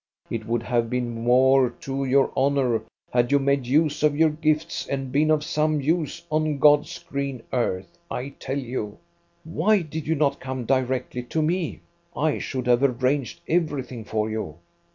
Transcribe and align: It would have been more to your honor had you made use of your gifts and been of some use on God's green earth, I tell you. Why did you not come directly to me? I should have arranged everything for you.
It 0.31 0.47
would 0.47 0.63
have 0.63 0.89
been 0.89 1.11
more 1.13 1.69
to 1.81 2.03
your 2.05 2.31
honor 2.35 2.81
had 3.13 3.31
you 3.31 3.37
made 3.37 3.67
use 3.67 4.01
of 4.01 4.17
your 4.17 4.31
gifts 4.31 4.87
and 4.87 5.11
been 5.11 5.29
of 5.29 5.43
some 5.43 5.79
use 5.79 6.25
on 6.31 6.57
God's 6.57 6.97
green 7.03 7.43
earth, 7.53 7.99
I 8.09 8.29
tell 8.29 8.57
you. 8.57 8.97
Why 9.43 9.83
did 9.83 10.07
you 10.07 10.15
not 10.15 10.39
come 10.39 10.65
directly 10.65 11.21
to 11.21 11.43
me? 11.43 11.81
I 12.15 12.39
should 12.39 12.65
have 12.65 12.81
arranged 12.81 13.41
everything 13.47 14.03
for 14.03 14.27
you. 14.27 14.55